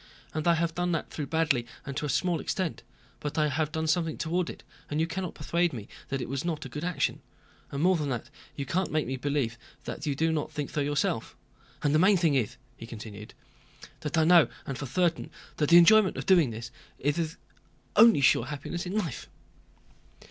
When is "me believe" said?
9.05-9.59